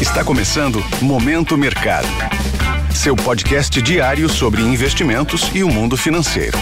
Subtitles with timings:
[0.00, 2.06] Está começando Momento Mercado.
[2.94, 6.56] Seu podcast diário sobre investimentos e o mundo financeiro.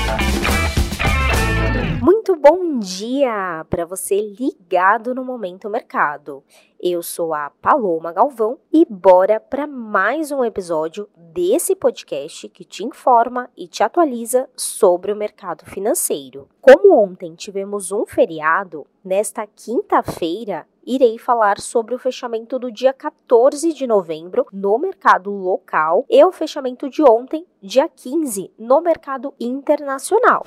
[2.00, 6.42] Muito bom dia para você ligado no Momento Mercado.
[6.80, 12.84] Eu sou a Paloma Galvão e bora para mais um episódio desse podcast que te
[12.84, 16.48] informa e te atualiza sobre o mercado financeiro.
[16.58, 23.72] Como ontem tivemos um feriado, nesta quinta-feira irei falar sobre o fechamento do dia 14
[23.72, 30.44] de novembro no mercado local e o fechamento de ontem, dia 15, no mercado internacional.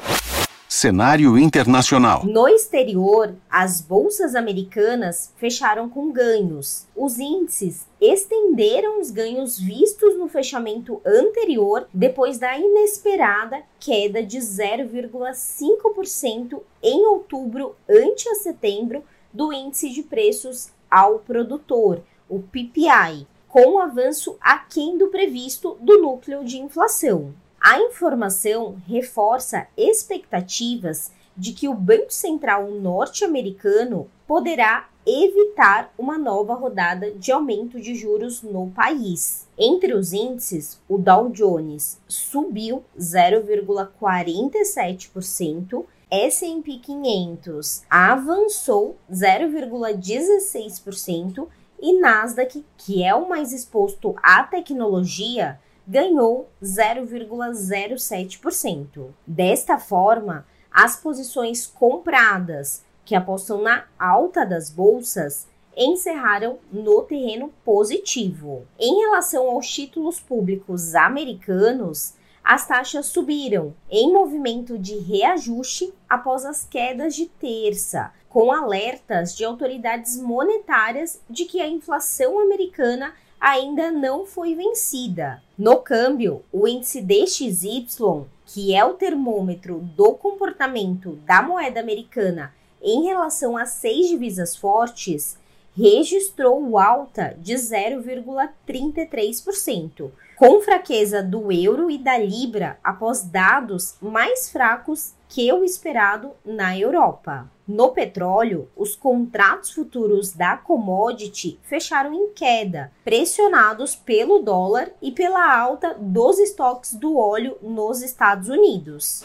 [0.71, 2.23] Cenário internacional.
[2.23, 6.85] No exterior, as bolsas americanas fecharam com ganhos.
[6.95, 16.61] Os índices estenderam os ganhos vistos no fechamento anterior depois da inesperada queda de 0,5%
[16.83, 23.79] em outubro ante a setembro do índice de preços ao produtor, o PPI, com um
[23.79, 27.33] avanço aquém do previsto do núcleo de inflação.
[27.59, 37.11] A informação reforça expectativas de que o Banco Central norte-americano poderá evitar uma nova rodada
[37.11, 39.47] de aumento de juros no país.
[39.58, 51.47] Entre os índices, o Dow Jones subiu 0,47%, S&P 500 avançou 0,16%
[51.79, 59.09] e Nasdaq, que é o mais exposto à tecnologia, ganhou 0,07%.
[59.25, 68.65] Desta forma, as posições compradas, que apostam na alta das bolsas, encerraram no terreno positivo.
[68.80, 76.66] Em relação aos títulos públicos americanos, as taxas subiram em movimento de reajuste após as
[76.66, 84.26] quedas de terça, com alertas de autoridades monetárias de que a inflação americana ainda não
[84.26, 85.42] foi vencida.
[85.58, 93.05] No câmbio, o índice DXY, que é o termômetro do comportamento da moeda americana em
[93.05, 95.38] relação a seis divisas fortes,
[95.75, 105.13] registrou alta de 0,33%, com fraqueza do euro e da libra após dados mais fracos
[105.27, 107.49] que o esperado na Europa.
[107.67, 115.55] No petróleo, os contratos futuros da commodity fecharam em queda, pressionados pelo dólar e pela
[115.55, 119.23] alta dos estoques do óleo nos Estados Unidos.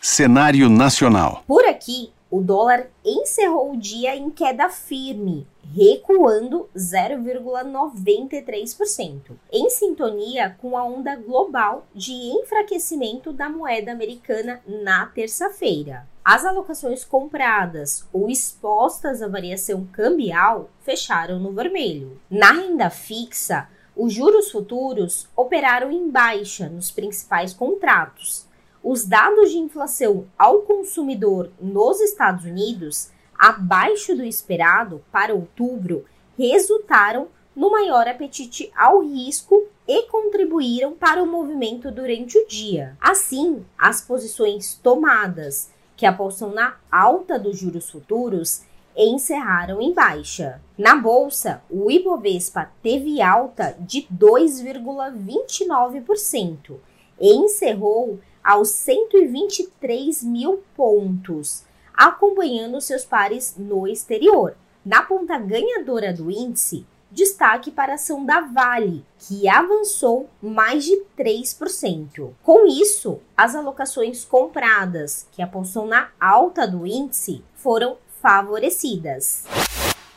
[0.00, 1.42] Cenário nacional.
[1.46, 10.76] Por aqui, o dólar encerrou o dia em queda firme, recuando 0,93%, em sintonia com
[10.76, 16.06] a onda global de enfraquecimento da moeda americana na terça-feira.
[16.24, 22.20] As alocações compradas ou expostas à variação cambial fecharam no vermelho.
[22.28, 28.45] Na renda fixa, os juros futuros operaram em baixa nos principais contratos,
[28.88, 36.04] os dados de inflação ao consumidor nos Estados Unidos, abaixo do esperado para outubro,
[36.38, 37.26] resultaram
[37.56, 42.96] no maior apetite ao risco e contribuíram para o movimento durante o dia.
[43.00, 48.62] Assim, as posições tomadas, que apostam na alta dos juros futuros,
[48.96, 50.60] encerraram em baixa.
[50.78, 56.76] Na bolsa, o Ibovespa teve alta de 2,29%
[57.20, 64.56] e encerrou aos 123 mil pontos, acompanhando seus pares no exterior.
[64.84, 71.02] Na ponta ganhadora do índice, destaque para a ação da Vale, que avançou mais de
[71.18, 72.30] 3%.
[72.40, 79.44] Com isso, as alocações compradas, que apostam na alta do índice, foram favorecidas.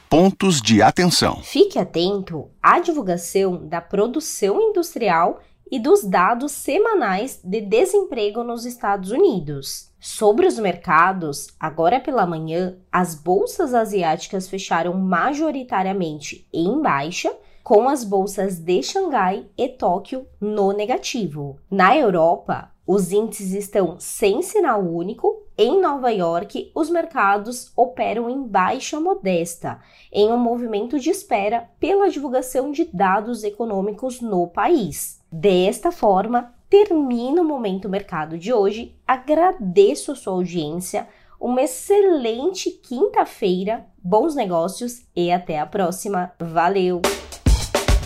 [0.07, 1.41] Pontos de atenção.
[1.41, 5.41] Fique atento à divulgação da produção industrial
[5.71, 9.89] e dos dados semanais de desemprego nos Estados Unidos.
[9.99, 17.31] Sobre os mercados, agora pela manhã, as bolsas asiáticas fecharam majoritariamente em baixa,
[17.63, 21.59] com as bolsas de Xangai e Tóquio no negativo.
[21.69, 25.43] Na Europa, os índices estão sem sinal único.
[25.55, 29.79] Em Nova York, os mercados operam em baixa modesta,
[30.11, 35.18] em um movimento de espera pela divulgação de dados econômicos no país.
[35.31, 38.95] Desta forma, termina o Momento Mercado de hoje.
[39.07, 41.07] Agradeço a sua audiência.
[41.39, 46.31] Uma excelente quinta-feira, bons negócios e até a próxima.
[46.39, 47.01] Valeu!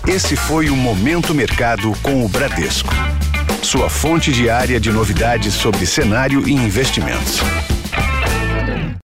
[0.08, 2.94] Esse foi o Momento Mercado com o Bradesco.
[3.64, 7.40] Sua fonte diária de novidades sobre cenário e investimentos.